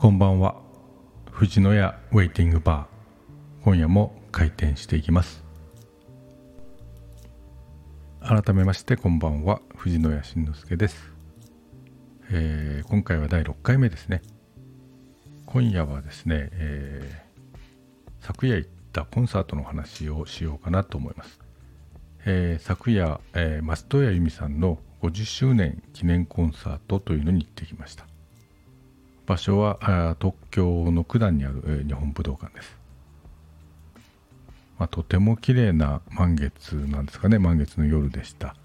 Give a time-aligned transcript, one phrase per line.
[0.00, 0.54] こんばんは。
[1.30, 3.64] 藤野屋ウェイティングバー。
[3.64, 5.44] 今夜も開店していきます。
[8.22, 9.60] 改めましてこんばんは。
[9.76, 11.12] 藤野屋慎之介です、
[12.30, 14.22] えー、今回は第6回目ですね。
[15.44, 21.38] 今夜はですね、えー、昨夜行ったコンサートの話をしようかなと思います、
[22.24, 28.09] えー、昨夜、えー、松任谷由実さんの50周年記念コンサートというのに行ってきました。
[29.30, 32.76] 場所は東京の九段にある、え、日本武道館です、
[34.76, 37.38] まあ、とても綺麗な満月なんですかね。
[37.38, 38.56] 満月の夜でした、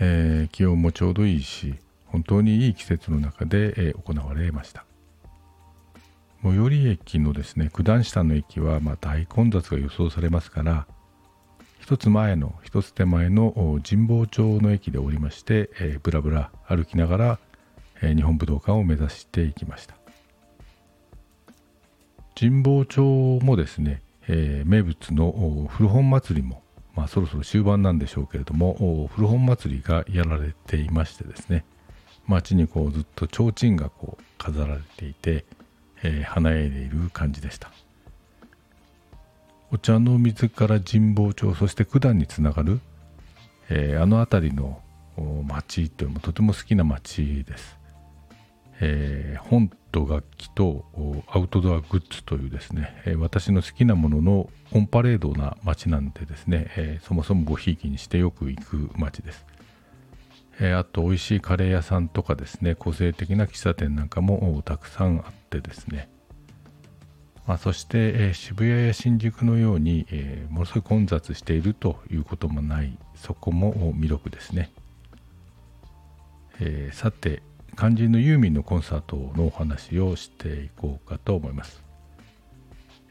[0.00, 1.74] えー、気温もちょうどいいし
[2.06, 4.86] 本当にいい季節の中で、え、行われました。
[6.42, 10.86] 最寄り駅のですね九段下の駅は、まあ、大混雑が予想されますから
[11.78, 17.38] 一つ前の一つ手前の神保町の駅で降りまして、えー、ぶらぶら歩きながら、
[18.00, 19.99] えー、日本武道館を目指していきました。
[22.38, 23.02] 神保町
[23.42, 26.62] もですね、えー、名物の古本祭りも、
[26.94, 31.64] まあ、そろそろ終盤なんでしょうけれども古本祭りがやられていましてですね
[32.26, 35.44] 街にこうずっと提灯がこう飾られていて、
[36.02, 37.70] えー、華やいでいる感じでした。
[39.72, 42.80] お茶の水から神保町そして九段につながる、
[43.68, 44.80] えー、あの辺りの
[45.46, 47.78] 町というのもとても好きな町です、
[48.80, 50.84] えー、本と楽器と
[51.28, 59.44] アウトドアグッズというですね、え、私の好きなもののオンパレードな街なんでですね、えー、そもそもごひいきにしてよく行く街です、
[60.60, 66.08] えー、あと美味しいカレー屋さんとかですね個性的な喫茶店なんかもたくさんあってですね。
[67.46, 74.70] まあ、そして、えー、渋谷や新宿のように、えー、ものすごい混雑しているということもないそこも魅力ですね、
[76.60, 77.42] え、さて
[77.76, 81.82] 肝心のユーミンのコンサートのお話をしていこうかと思います、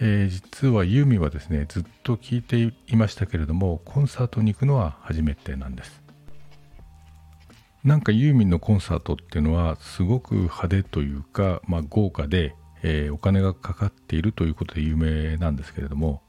[0.00, 6.02] えー、実はユーミンはですねずっと聴いていましたけれどもコンサートに行くのは初めてなんです。
[7.84, 12.54] なんかユーミンのコンサートっていうのはすごく派手というか、まあ、豪華で
[12.86, 16.22] えー、お金がかかっているということで有名なんですけれども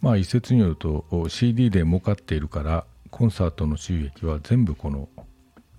[0.00, 5.08] まあ一説によると CD で儲かっているからコンサートの収益は全部この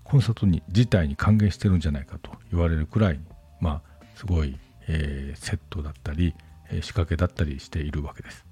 [0.09, 3.19] コンサートに自体に還元してるんじゃないかと言われるくらい
[3.61, 6.33] まあすごい、えー、セットだったり、
[6.71, 8.45] えー、仕掛けだったりしているわけです。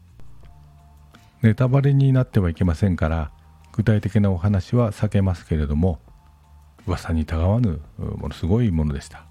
[1.41, 3.31] ネタバレになってはいけませんから
[3.73, 6.00] 具体的なお話は避けますけれども
[6.88, 9.25] 噂にたがわぬものすごいものでした。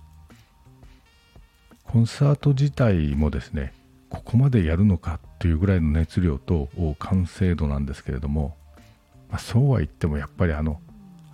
[1.85, 3.73] コンサート自体もですね
[4.11, 8.57] ここまでやるのかというぐらいの熱量と完成度なんですけれども、
[9.31, 10.81] まあ、そうは言ってもやっぱりあの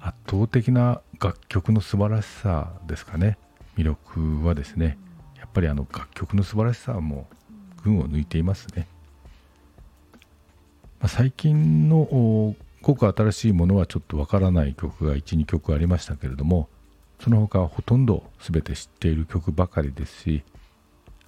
[0.02, 3.38] 圧倒的な楽曲の素晴らしさですかね。
[3.76, 4.98] 魅力はですね
[5.38, 7.26] やっぱりあの楽曲の素晴らしさも
[7.84, 8.86] 群を抜いていますね、
[11.00, 16.68] まあ、最近のごく新しいものはちょっとわからない曲が12曲ありましたけれども
[17.20, 20.42] その他はほとんど全て知っている曲ばかりですし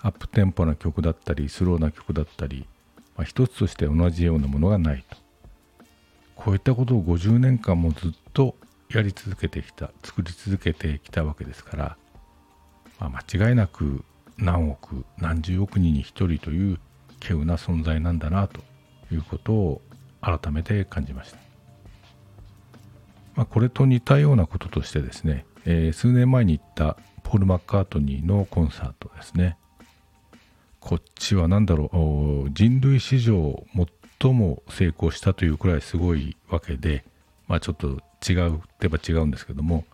[0.00, 2.66] アップテンポな曲だったりスローな曲だったり、
[3.16, 5.23] まあ、一つとして同じようなものがないと。
[6.37, 8.56] こういったことを50年間もずっと
[8.91, 11.97] やり続けてきた作り続けてきたわけですから、
[13.00, 14.05] まあ、間違いなく
[14.37, 16.78] 何億何十億人に一人という
[17.22, 18.61] 稀有な存在なんだなと
[19.12, 19.83] いうことを
[20.21, 21.39] 改めて感じました、
[23.34, 29.56] まあ、これと似たようなこととしてですねえー、数年前に行ったポール・マッカートニーのコンサートですね。
[30.78, 33.65] こっちは何だろう人類史上
[34.24, 37.04] 最も成功したというくらいすごいわけで
[37.46, 39.84] まあちょっと違うってば違うんですけども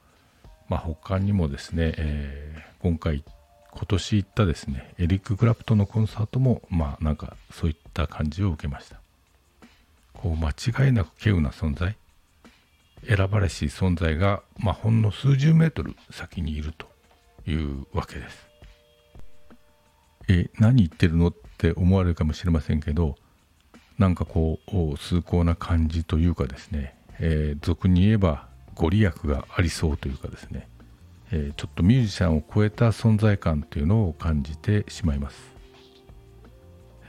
[0.68, 3.24] まあ他にもですね、えー、今回
[3.72, 9.00] 今年行ったですねエリック・クラプトのコンサートもまあなんかそういった感じを受けました
[10.14, 11.97] こう間違いなく稀有な存在
[13.08, 16.86] 選ばれし存在が、まあ、ほんの数十メートル先にいると
[17.50, 18.47] いうわけです。
[20.28, 23.16] え何言ってるのって思われるかもしれませんけど
[24.00, 30.68] なんかこう崇高な感じというかですね、えー、俗に言えばご利益がありそうというかですね、
[31.30, 35.38] えー、ちょっとミュージシャンを超えた存在感というのを感じてしまいます。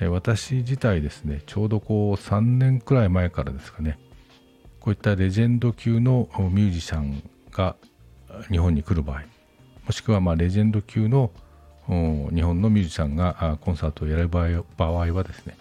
[0.01, 3.97] えー、私自体ですねちょうどこう3年くらい前からですかね
[4.81, 7.77] こういったレジェンド級のミュージシャンが
[8.49, 9.21] 日本に来る場合
[9.85, 11.31] もしくはまレジェンド級の
[11.87, 15.55] 日本のミュージシャンがコンサートをやる場合はですね、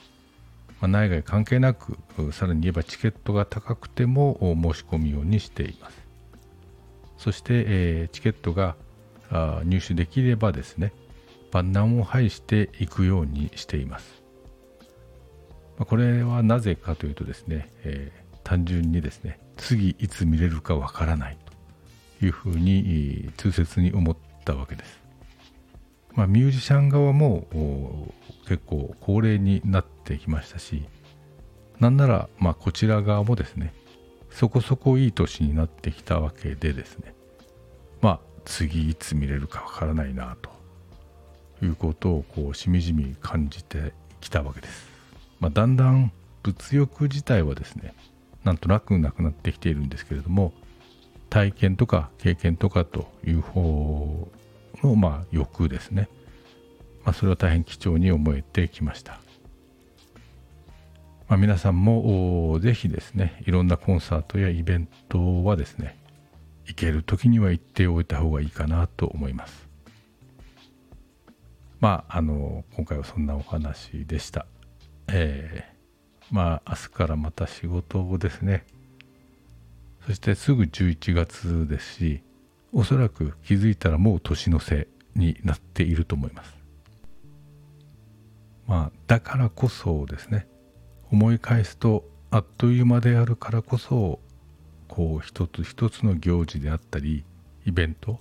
[0.81, 1.99] まあ、内外関係なく
[2.33, 6.01] さらに言えばチケットが高くても申し込むようにしています
[7.21, 8.77] そして、えー、チケットが
[9.31, 10.93] 入手できればですね、
[11.53, 14.23] 万難を排していくようにしています。
[15.79, 21.39] これはなぜかというとですね、えー、単純にですね次いつ見れるかわからない
[22.19, 25.01] というふうに痛切に思ったわけです。
[26.15, 28.09] まあ、ミュージシャン側も
[28.49, 30.83] 結構高齢になってきましたし
[31.79, 33.73] なんならまあこちら側もですね
[34.31, 37.15] そこそこいい年になってきたわけでですね
[38.01, 40.51] まあ次いつ見れるかわからないなと
[41.65, 44.89] いうことをこうしみじみ感じてきたわけです。
[45.41, 47.95] まあ、だんだん物欲自体はですね
[48.45, 50.53] なんとなくなくなってきているんですけれども
[51.31, 54.29] 体験とか経験とかという方
[54.83, 56.09] のまあ欲ですね、
[57.05, 59.21] まあ、それは大変貴重に思えてきました、
[61.31, 65.97] まあ、皆さんもぜひですねいろんなコンサートやイベントはですね
[66.67, 69.69] 行ける時には行っておいた方がいいかなと思います。
[71.79, 74.45] まああの今回はそんなお話でした。
[75.07, 78.67] えー、まあ明日からまた仕事をですね
[80.05, 82.23] そしてすぐ11月ですし
[82.73, 86.57] おそらく気づいたらもう年の瀬になっていると思います。
[88.67, 90.50] まあだからこそですね
[91.13, 94.21] 思い返すとあっという間であるからこそ
[94.87, 97.25] こう一つ一つの行事であったり
[97.67, 98.13] イベント、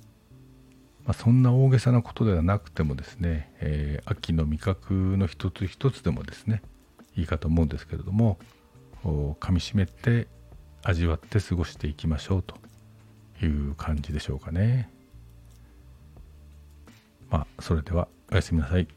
[1.06, 6.62] まあ、そんな大げさなことではなくてもですね、えー、秋の味覚の一つ一つでもですね
[7.16, 8.38] いいかと思うんですけれども
[9.40, 10.28] かみしめて
[10.84, 12.56] 味わって過ごしていきましょうと
[13.46, 14.90] いう感じでしょうかね。
[17.30, 18.88] まあそれではおやすみなさい。